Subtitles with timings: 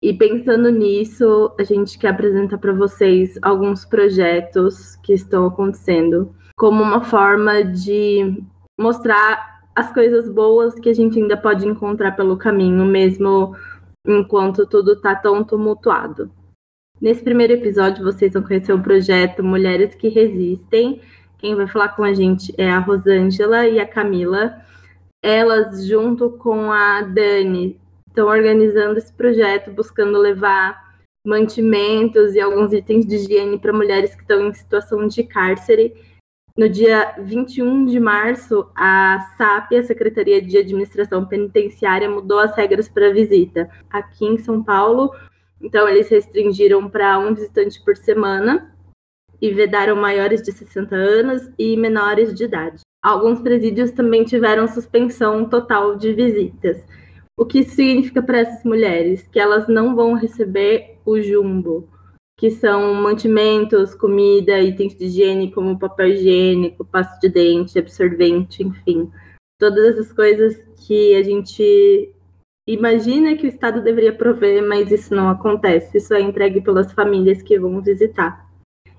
[0.03, 6.83] E pensando nisso, a gente quer apresentar para vocês alguns projetos que estão acontecendo, como
[6.83, 8.43] uma forma de
[8.79, 13.57] mostrar as coisas boas que a gente ainda pode encontrar pelo caminho, mesmo
[14.07, 16.31] enquanto tudo está tão tumultuado.
[17.01, 21.01] Nesse primeiro episódio, vocês vão conhecer o projeto Mulheres que Resistem.
[21.39, 24.63] Quem vai falar com a gente é a Rosângela e a Camila.
[25.23, 30.95] Elas, junto com a Dani, estão organizando esse projeto, buscando levar
[31.27, 35.95] mantimentos e alguns itens de higiene para mulheres que estão em situação de cárcere.
[36.57, 42.89] No dia 21 de março, a SAP, a Secretaria de Administração Penitenciária, mudou as regras
[42.89, 43.69] para visita.
[43.91, 45.13] Aqui em São Paulo,
[45.61, 48.75] então, eles restringiram para um visitante por semana
[49.41, 52.81] e vedaram maiores de 60 anos e menores de idade.
[53.03, 56.83] Alguns presídios também tiveram suspensão total de visitas.
[57.37, 59.29] O que isso significa para essas mulheres?
[59.31, 61.89] Que elas não vão receber o jumbo,
[62.39, 69.11] que são mantimentos, comida, itens de higiene como papel higiênico, pasta de dente, absorvente, enfim.
[69.59, 72.14] Todas essas coisas que a gente
[72.67, 75.99] imagina que o Estado deveria prover, mas isso não acontece.
[75.99, 78.49] Isso é entregue pelas famílias que vão visitar.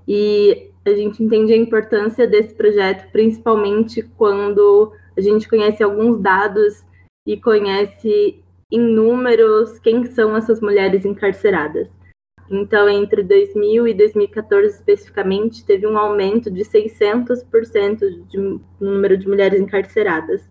[0.08, 6.86] E a gente entende a importância desse projeto, principalmente quando a gente conhece alguns dados
[7.26, 11.90] e conhece em números quem são essas mulheres encarceradas.
[12.50, 19.28] Então, entre 2000 e 2014 especificamente, teve um aumento de 600% de, no número de
[19.28, 20.48] mulheres encarceradas.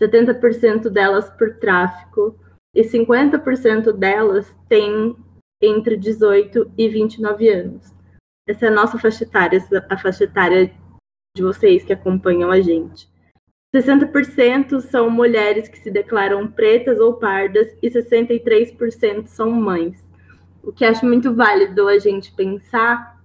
[0.00, 2.38] 70% delas por tráfico,
[2.74, 5.14] e 50% delas têm
[5.60, 7.94] entre 18 e 29 anos.
[8.48, 10.72] Essa é a nossa faixa etária, a faixa etária
[11.36, 13.08] de vocês que acompanham a gente.
[13.74, 20.06] 60% são mulheres que se declaram pretas ou pardas e 63% são mães.
[20.62, 23.22] O que acho muito válido a gente pensar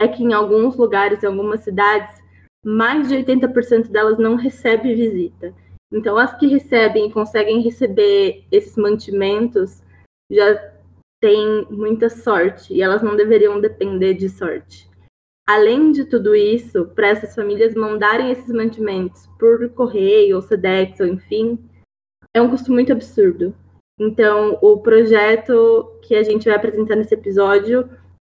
[0.00, 2.22] é que em alguns lugares, em algumas cidades,
[2.64, 5.54] mais de 80% delas não recebe visita.
[5.92, 9.82] Então, as que recebem e conseguem receber esses mantimentos
[10.30, 10.72] já
[11.20, 14.88] têm muita sorte e elas não deveriam depender de sorte.
[15.48, 21.06] Além de tudo isso, para essas famílias mandarem esses mantimentos por correio ou SEDEX ou
[21.06, 21.58] enfim,
[22.32, 23.52] é um custo muito absurdo.
[23.98, 27.90] Então, o projeto que a gente vai apresentar nesse episódio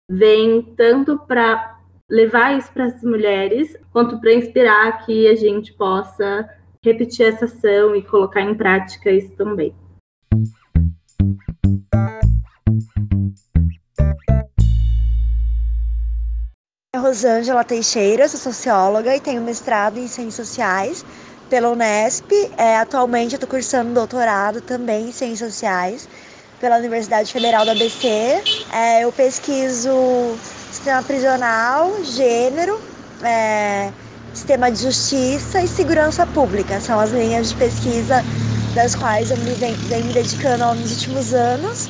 [0.09, 6.49] vem tanto para levar isso para as mulheres, quanto para inspirar que a gente possa
[6.91, 9.73] repetir essa ação e colocar em prática isso também.
[16.95, 21.05] Rosângela Teixeira, sou socióloga e tenho mestrado em Ciências Sociais
[21.49, 22.31] pela Unesp.
[22.57, 26.09] É, atualmente estou cursando doutorado também em Ciências Sociais
[26.59, 28.07] pela Universidade Federal da ABC.
[28.73, 29.89] É, eu pesquiso
[30.71, 32.79] sistema prisional, gênero,
[33.23, 33.91] é,
[34.33, 36.79] sistema de justiça e segurança pública.
[36.79, 38.23] São as linhas de pesquisa
[38.75, 41.89] das quais eu me venho, me dedicando nos últimos anos.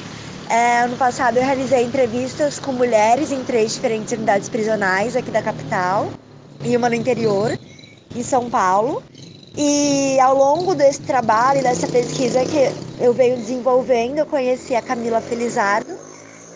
[0.49, 5.41] É, ano passado eu realizei entrevistas com mulheres em três diferentes unidades prisionais aqui da
[5.41, 6.11] capital.
[6.63, 7.57] e uma no interior,
[8.15, 9.03] em São Paulo.
[9.57, 15.21] E ao longo desse trabalho, dessa pesquisa que eu venho desenvolvendo, eu conheci a Camila
[15.21, 15.99] Felizardo,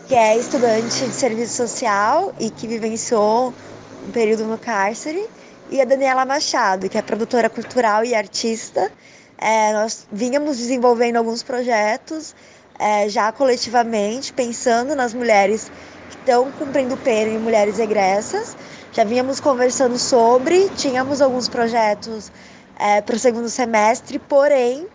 [0.07, 3.53] que é estudante de serviço social e que vivenciou
[4.01, 5.29] um período no cárcere,
[5.73, 8.91] e a Daniela Machado, que é produtora cultural e artista.
[9.39, 12.35] É, nós vínhamos desenvolvendo alguns projetos
[12.77, 15.71] é, já coletivamente, pensando nas mulheres
[16.11, 18.55] que estão cumprindo pena e mulheres egressas.
[18.91, 22.31] Já vínhamos conversando sobre, tínhamos alguns projetos
[22.77, 24.85] é, para o segundo semestre, porém,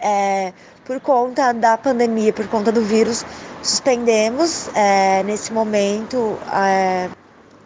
[0.00, 0.52] é,
[0.84, 3.26] por conta da pandemia, por conta do vírus,
[3.60, 7.10] suspendemos é, nesse momento é,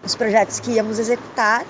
[0.03, 1.67] os projetos que íamos executar.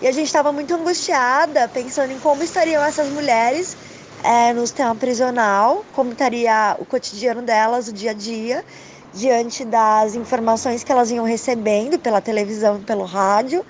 [0.00, 3.76] E a gente estava muito angustiada, pensando em como estariam essas mulheres
[4.22, 8.64] é, no sistema prisional, como estaria o cotidiano delas, o dia a dia,
[9.12, 13.66] diante das informações que elas iam recebendo pela televisão, pelo rádio,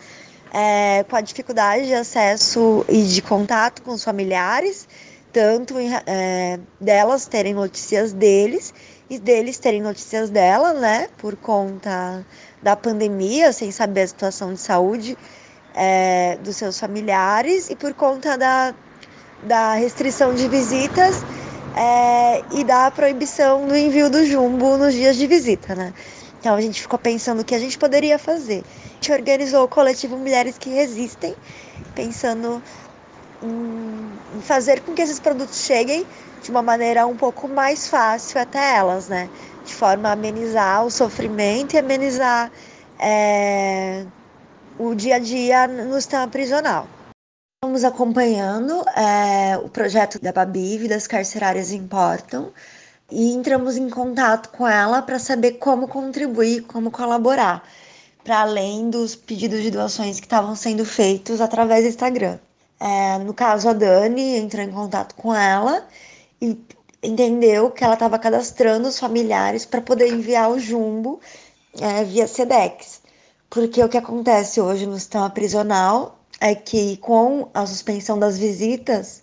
[0.53, 4.87] é, com a dificuldade de acesso e de contato com os familiares,
[5.33, 5.77] tanto
[6.07, 8.75] é, delas terem notícias deles
[9.09, 12.23] e deles terem notícias dela, né, por conta
[12.63, 15.17] da pandemia, sem saber a situação de saúde
[15.79, 18.75] é, dos seus familiares e por conta da,
[19.45, 21.23] da restrição de visitas
[21.77, 25.95] é, e da proibição do envio do jumbo nos dias de visita, né?
[26.41, 28.65] Então a gente ficou pensando o que a gente poderia fazer.
[28.65, 31.37] A gente organizou o coletivo Mulheres que Resistem,
[31.95, 32.61] pensando
[33.41, 36.05] em fazer com que esses produtos cheguem
[36.43, 39.31] de uma maneira um pouco mais fácil até elas, né?
[39.65, 42.51] De forma a amenizar o sofrimento e amenizar
[42.99, 44.05] é,
[44.79, 46.87] o dia a dia no sistema prisional.
[47.57, 52.53] Estamos acompanhando é, o projeto da Babi, Vidas Carcerárias Importam,
[53.11, 57.69] e entramos em contato com ela para saber como contribuir, como colaborar,
[58.23, 62.39] para além dos pedidos de doações que estavam sendo feitos através do Instagram.
[62.79, 65.85] É, no caso, a Dani entrou em contato com ela
[66.41, 66.57] e
[67.03, 71.19] entendeu que ela estava cadastrando os familiares para poder enviar o jumbo
[71.81, 73.08] é, via SEDEX.
[73.51, 79.23] Porque o que acontece hoje no sistema prisional é que, com a suspensão das visitas,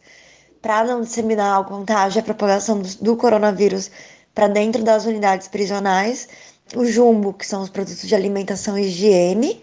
[0.61, 3.91] para não disseminar o contágio e a propagação do, do coronavírus
[4.33, 6.27] para dentro das unidades prisionais,
[6.75, 9.61] o jumbo, que são os produtos de alimentação e higiene,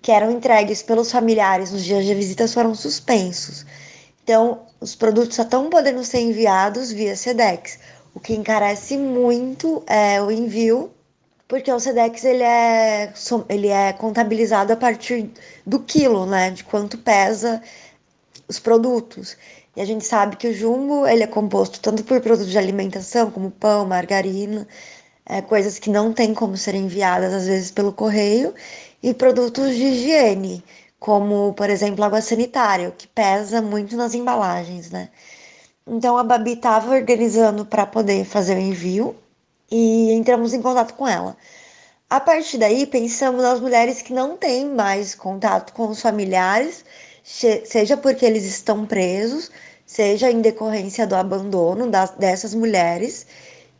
[0.00, 3.66] que eram entregues pelos familiares nos dias de visitas, foram suspensos.
[4.22, 7.80] Então, os produtos só estão podendo ser enviados via SEDEX,
[8.14, 10.93] o que encarece muito é, o envio,
[11.54, 13.12] porque o SEDEX ele é,
[13.48, 15.30] ele é contabilizado a partir
[15.64, 17.62] do quilo, né, de quanto pesa
[18.48, 19.36] os produtos.
[19.76, 23.30] E a gente sabe que o jumbo ele é composto tanto por produtos de alimentação,
[23.30, 24.66] como pão, margarina,
[25.24, 28.52] é, coisas que não tem como serem enviadas às vezes pelo correio,
[29.00, 30.64] e produtos de higiene,
[30.98, 35.08] como, por exemplo, água sanitária, que pesa muito nas embalagens, né?
[35.86, 39.14] Então a Babi estava organizando para poder fazer o envio
[39.70, 41.36] e entramos em contato com ela.
[42.08, 46.84] A partir daí, pensamos nas mulheres que não têm mais contato com os familiares,
[47.22, 49.50] seja porque eles estão presos,
[49.86, 53.26] seja em decorrência do abandono das, dessas mulheres,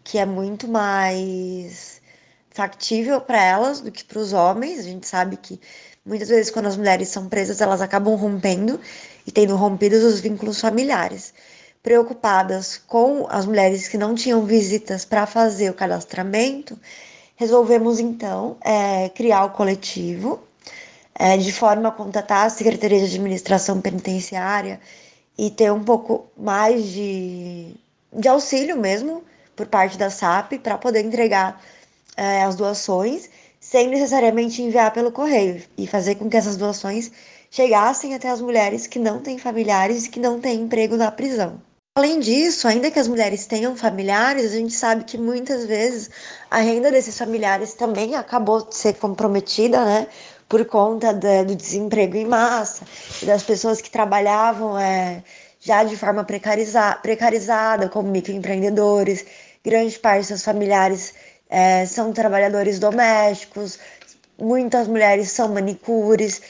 [0.02, 2.00] que é muito mais
[2.50, 4.80] factível para elas do que para os homens.
[4.80, 5.60] A gente sabe que
[6.06, 8.78] Muitas vezes, quando as mulheres são presas, elas acabam rompendo
[9.26, 11.32] e tendo rompidos os vínculos familiares.
[11.84, 16.78] Preocupadas com as mulheres que não tinham visitas para fazer o cadastramento,
[17.36, 20.42] resolvemos então é, criar o coletivo
[21.14, 24.80] é, de forma a contatar a Secretaria de Administração Penitenciária
[25.36, 27.74] e ter um pouco mais de,
[28.10, 29.22] de auxílio mesmo
[29.54, 31.62] por parte da SAP para poder entregar
[32.16, 33.28] é, as doações
[33.60, 37.12] sem necessariamente enviar pelo correio e fazer com que essas doações
[37.50, 41.60] chegassem até as mulheres que não têm familiares e que não têm emprego na prisão.
[41.96, 46.10] Além disso, ainda que as mulheres tenham familiares, a gente sabe que muitas vezes
[46.50, 50.08] a renda desses familiares também acabou de ser comprometida, né?
[50.48, 52.84] Por conta do desemprego em massa
[53.22, 55.22] das pessoas que trabalhavam é,
[55.60, 59.24] já de forma precariza, precarizada, como microempreendedores.
[59.64, 61.14] Grande parte dos seus familiares
[61.48, 63.78] é, são trabalhadores domésticos,
[64.36, 66.42] muitas mulheres são manicures.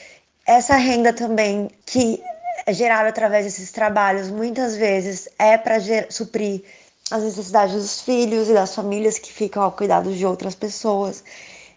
[0.47, 2.19] Essa renda também que
[2.65, 5.77] é gerada através desses trabalhos, muitas vezes é para
[6.09, 6.63] suprir
[7.11, 11.23] as necessidades dos filhos e das famílias que ficam ao cuidado de outras pessoas.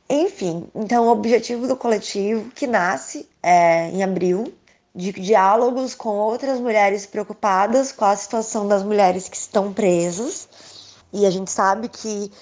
[0.09, 4.53] Enfim, então o objetivo do coletivo, que nasce é, em abril,
[4.95, 10.49] de diálogos com outras mulheres preocupadas com a situação das mulheres que estão presas.
[11.13, 12.33] E a gente sabe que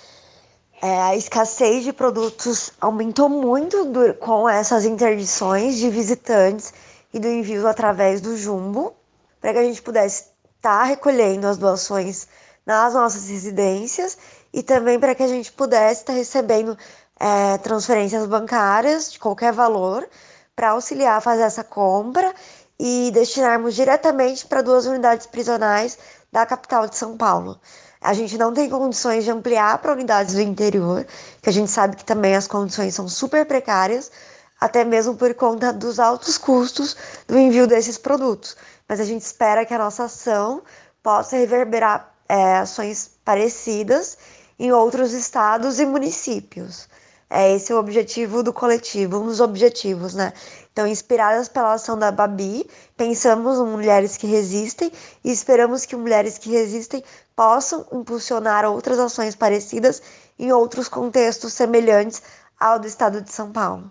[0.80, 3.76] é, a escassez de produtos aumentou muito
[4.20, 6.72] com essas interdições de visitantes
[7.16, 8.94] e do envio através do Jumbo,
[9.40, 10.24] para que a gente pudesse
[10.56, 12.28] estar tá recolhendo as doações
[12.66, 14.18] nas nossas residências
[14.52, 16.76] e também para que a gente pudesse estar tá recebendo
[17.18, 20.06] é, transferências bancárias de qualquer valor
[20.54, 22.34] para auxiliar a fazer essa compra
[22.78, 25.96] e destinarmos diretamente para duas unidades prisionais
[26.30, 27.58] da capital de São Paulo.
[27.98, 31.06] A gente não tem condições de ampliar para unidades do interior,
[31.40, 34.12] que a gente sabe que também as condições são super precárias,
[34.60, 36.96] até mesmo por conta dos altos custos
[37.26, 38.56] do envio desses produtos.
[38.88, 40.62] Mas a gente espera que a nossa ação
[41.02, 44.16] possa reverberar é, ações parecidas
[44.58, 46.88] em outros estados e municípios.
[47.28, 50.32] É esse o objetivo do coletivo, um dos objetivos, né?
[50.72, 54.92] Então, inspiradas pela ação da Babi, pensamos em mulheres que resistem
[55.24, 57.02] e esperamos que mulheres que resistem
[57.34, 60.00] possam impulsionar outras ações parecidas
[60.38, 62.22] em outros contextos semelhantes
[62.60, 63.90] ao do estado de São Paulo.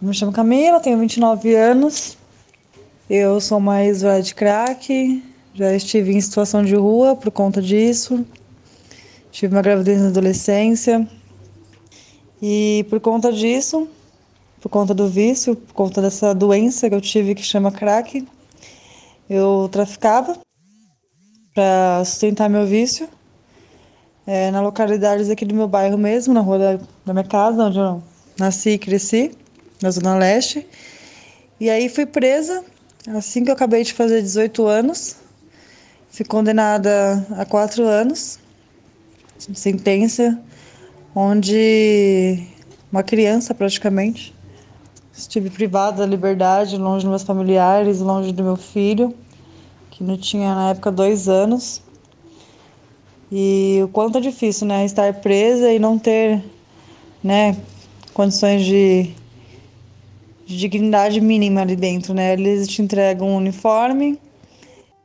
[0.00, 2.16] Me chamo Camila, tenho 29 anos.
[3.10, 5.22] Eu sou mais usuária de crack,
[5.52, 8.24] já estive em situação de rua por conta disso.
[9.30, 11.06] Tive uma gravidez na adolescência.
[12.40, 13.88] E por conta disso,
[14.60, 18.26] por conta do vício, por conta dessa doença que eu tive que chama crack,
[19.28, 20.38] eu traficava
[21.52, 23.08] para sustentar meu vício.
[24.30, 27.78] É, na localidade aqui do meu bairro mesmo, na rua da, da minha casa, onde
[27.78, 28.02] eu
[28.38, 29.32] nasci e cresci,
[29.80, 30.66] na Zona Leste.
[31.58, 32.62] E aí fui presa
[33.16, 35.16] assim que eu acabei de fazer 18 anos.
[36.10, 38.38] Fui condenada a quatro anos,
[39.54, 40.38] sentença,
[41.14, 42.46] onde
[42.92, 44.34] uma criança praticamente.
[45.16, 49.14] Estive privada da liberdade, longe dos meus familiares, longe do meu filho,
[49.90, 51.87] que não tinha na época dois anos.
[53.30, 54.84] E o quanto é difícil, né?
[54.84, 56.42] Estar presa e não ter,
[57.22, 57.56] né,
[58.14, 59.10] condições de,
[60.46, 62.32] de dignidade mínima ali dentro, né?
[62.32, 64.18] Eles te entregam um uniforme,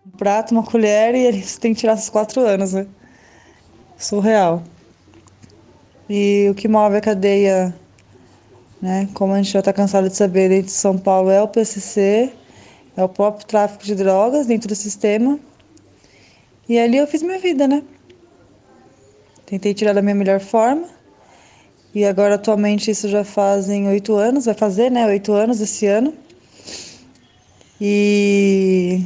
[0.05, 2.87] um prato, uma colher e eles têm que tirar esses quatro anos, né?
[3.97, 4.63] Surreal.
[6.09, 7.75] E o que move a cadeia,
[8.81, 11.47] né, como a gente já está cansado de saber, dentro de São Paulo é o
[11.47, 12.31] PCC,
[12.95, 15.39] é o próprio tráfico de drogas dentro do sistema.
[16.67, 17.83] E ali eu fiz minha vida, né?
[19.45, 20.87] Tentei tirar da minha melhor forma.
[21.93, 25.05] E agora, atualmente, isso já fazem oito anos, vai fazer, né?
[25.05, 26.13] Oito anos esse ano.
[27.79, 29.03] E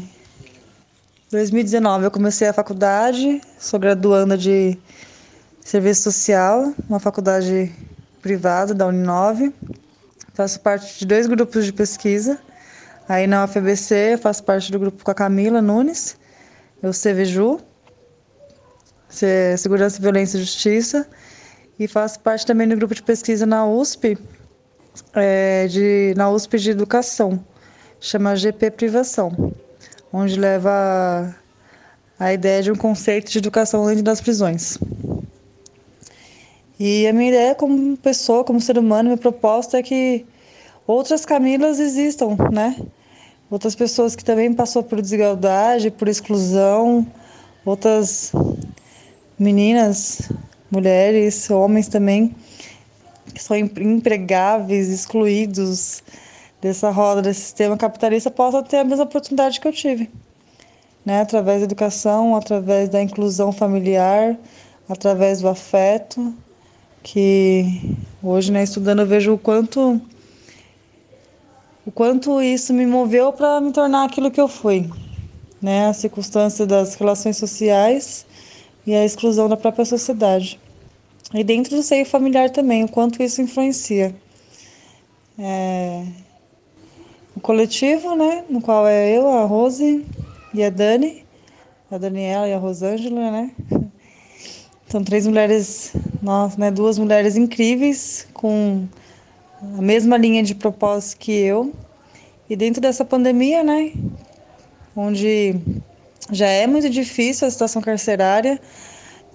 [1.32, 4.78] 2019 eu comecei a faculdade, sou graduanda de
[5.60, 7.74] serviço social, uma faculdade
[8.22, 9.54] privada da Uninove.
[10.34, 12.40] Faço parte de dois grupos de pesquisa.
[13.10, 16.18] Aí na UFBC eu faço parte do grupo com a Camila Nunes,
[16.84, 17.60] eu CVJU,
[19.58, 21.08] Segurança, Violência e Justiça,
[21.80, 24.18] e faço parte também do grupo de pesquisa na USP,
[25.14, 27.44] é, de, na USP de Educação,
[28.00, 29.54] chama GP Privação
[30.12, 31.36] onde leva
[32.20, 34.78] a ideia de um conceito de educação dentro das prisões.
[36.80, 40.26] E a minha ideia como pessoa, como ser humano, minha proposta é que
[40.86, 42.76] outras Camilas existam, né?
[43.50, 47.06] Outras pessoas que também passou por desigualdade, por exclusão,
[47.66, 48.32] outras
[49.38, 50.32] meninas,
[50.72, 52.36] mulheres, homens também,
[53.34, 56.04] que são empregáveis, excluídos,
[56.62, 60.10] dessa roda, desse sistema capitalista, possa ter a mesma oportunidade que eu tive.
[61.06, 61.22] Né?
[61.22, 64.36] Através da educação, através da inclusão familiar,
[64.90, 66.34] através do afeto,
[67.04, 70.02] que hoje, né, estudando, eu vejo o quanto
[71.86, 74.90] o quanto isso me moveu para me tornar aquilo que eu fui,
[75.62, 75.88] né?
[75.88, 78.27] A circunstância das relações sociais
[78.88, 80.58] e a exclusão da própria sociedade.
[81.34, 84.16] E dentro do seio familiar também, o quanto isso influencia.
[85.38, 86.06] É,
[87.36, 90.06] o coletivo, né, no qual é eu, a Rose
[90.54, 91.26] e a Dani,
[91.92, 93.52] a Daniela e a Rosângela, né?
[94.88, 95.92] São três mulheres,
[96.24, 98.88] nós, né, duas mulheres incríveis com
[99.78, 101.74] a mesma linha de propósito que eu.
[102.50, 103.92] E dentro dessa pandemia, né,
[104.96, 105.60] onde
[106.32, 108.60] já é muito difícil a situação carcerária,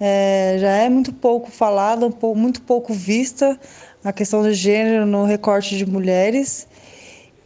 [0.01, 3.59] é, já é muito pouco falada, muito pouco vista
[4.05, 6.67] a questão do gênero no recorte de mulheres.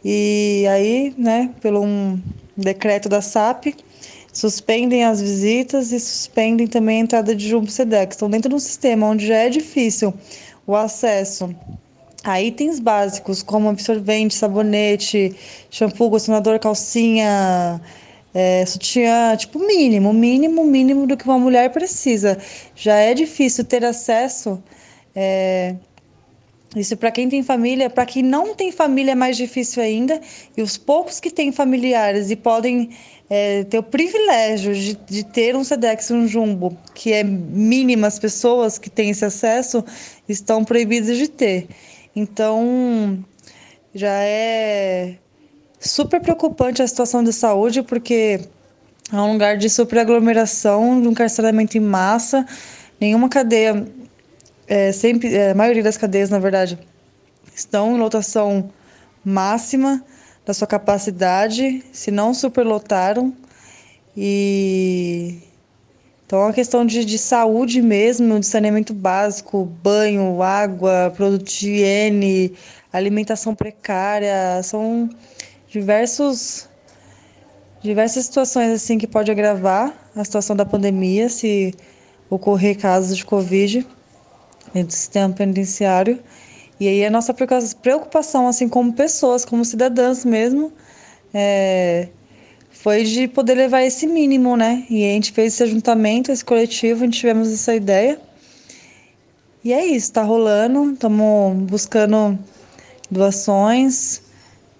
[0.03, 2.19] E aí, né, pelo um
[2.55, 3.75] decreto da SAP,
[4.31, 8.15] suspendem as visitas e suspendem também a entrada de Jumbo Sedex.
[8.15, 10.13] Estão dentro de um sistema onde já é difícil
[10.65, 11.53] o acesso
[12.23, 15.35] a itens básicos como absorvente, sabonete,
[15.69, 17.79] shampoo, condicionador, calcinha,
[18.39, 22.37] é, sutiã, tipo, mínimo, mínimo, mínimo do que uma mulher precisa.
[22.75, 24.61] Já é difícil ter acesso.
[25.15, 25.73] É,
[26.75, 30.21] isso para quem tem família, para quem não tem família é mais difícil ainda.
[30.55, 32.91] E os poucos que têm familiares e podem
[33.27, 38.77] é, ter o privilégio de, de, ter um Sedex, um Jumbo, que é mínimas pessoas
[38.77, 39.83] que têm esse acesso,
[40.29, 41.67] estão proibidas de ter.
[42.15, 43.17] Então,
[43.95, 45.15] já é
[45.79, 48.41] super preocupante a situação de saúde, porque
[49.11, 52.45] é um lugar de superaglomeração, de um carceramento em massa.
[52.99, 53.85] Nenhuma cadeia,
[54.67, 56.77] é, sempre, é, a maioria das cadeias, na verdade,
[57.55, 58.71] estão em lotação
[59.23, 60.03] máxima
[60.45, 63.33] da sua capacidade, se não superlotaram.
[64.15, 65.41] E
[66.27, 71.69] então, é uma questão de, de saúde mesmo, de saneamento básico, banho, água, produto de
[71.69, 72.53] higiene,
[72.91, 75.09] alimentação precária, são
[75.79, 76.67] diversos
[77.81, 81.73] diversas situações assim que pode agravar a situação da pandemia se
[82.29, 83.85] ocorrer casos de covid
[84.73, 86.19] dentro do sistema penitenciário.
[86.79, 90.71] E aí a nossa preocupação assim como pessoas como cidadãs mesmo
[91.33, 92.09] é,
[92.69, 94.85] foi de poder levar esse mínimo né?
[94.89, 98.19] E a gente fez esse ajuntamento esse coletivo a gente tivemos essa ideia.
[99.63, 102.37] E é isso está rolando estamos buscando
[103.09, 104.26] doações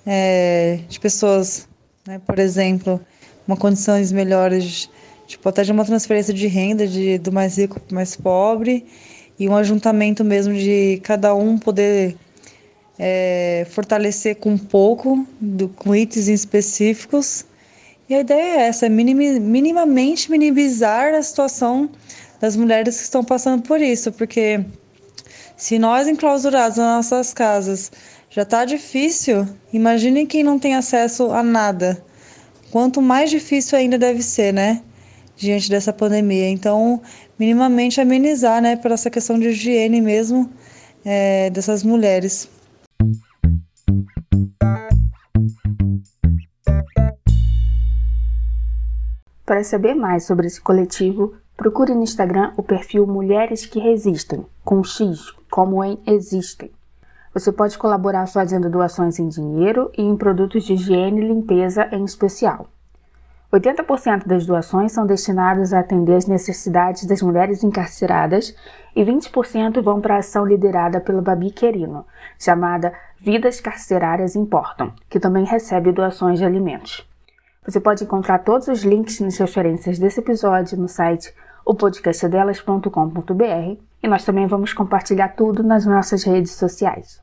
[0.09, 1.67] é, de pessoas,
[2.07, 2.99] né, por exemplo,
[3.45, 4.89] uma condições melhores,
[5.27, 8.85] tipo até de uma transferência de renda de, do mais rico para o mais pobre
[9.37, 12.15] e um ajuntamento mesmo de cada um poder
[12.97, 17.45] é, fortalecer com pouco, do, com itens específicos.
[18.09, 21.89] E a ideia é essa, é minimamente minimizar a situação
[22.39, 24.63] das mulheres que estão passando por isso, porque
[25.57, 27.91] se nós enclausurados nas nossas casas
[28.29, 29.47] já está difícil.
[29.71, 32.03] Imagine quem não tem acesso a nada.
[32.71, 34.81] Quanto mais difícil ainda deve ser, né?
[35.35, 36.49] Diante dessa pandemia.
[36.49, 37.01] Então,
[37.39, 38.75] minimamente amenizar, né?
[38.75, 40.49] Por essa questão de higiene mesmo
[41.05, 42.49] é, dessas mulheres.
[49.45, 54.83] Para saber mais sobre esse coletivo, procure no Instagram o perfil Mulheres que Resistem, com
[54.83, 56.69] X, como em Existem.
[57.37, 62.03] Você pode colaborar fazendo doações em dinheiro e em produtos de higiene e limpeza em
[62.03, 62.67] especial.
[63.53, 68.55] 80% das doações são destinadas a atender as necessidades das mulheres encarceradas
[68.95, 72.07] e 20% vão para a ação liderada pelo Babi Querino,
[72.39, 77.07] chamada Vidas Carcerárias Importam, que também recebe doações de alimentos.
[77.63, 81.31] Você pode encontrar todos os links nas referências desse episódio no site
[81.67, 87.21] opodcastadelas.com.br e nós também vamos compartilhar tudo nas nossas redes sociais.